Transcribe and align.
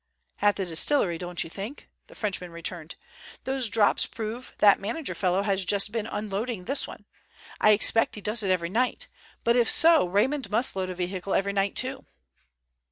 "At 0.41 0.55
the 0.55 0.65
distillery, 0.65 1.19
don't 1.19 1.43
you 1.43 1.49
think?" 1.51 1.87
the 2.07 2.15
Frenchman 2.15 2.49
returned. 2.49 2.95
"Those 3.43 3.69
drops 3.69 4.07
prove 4.07 4.55
that 4.57 4.79
manager 4.79 5.13
fellow 5.13 5.43
has 5.43 5.63
just 5.63 5.91
been 5.91 6.07
unloading 6.07 6.63
this 6.63 6.87
one. 6.87 7.05
I 7.59 7.69
expect 7.69 8.15
he 8.15 8.21
does 8.21 8.41
it 8.41 8.49
every 8.49 8.69
night. 8.71 9.09
But 9.43 9.55
if 9.55 9.69
so, 9.69 10.07
Raymond 10.07 10.49
must 10.49 10.75
load 10.75 10.89
a 10.89 10.95
vehicle 10.95 11.35
every 11.35 11.53
night 11.53 11.75
too." 11.75 12.03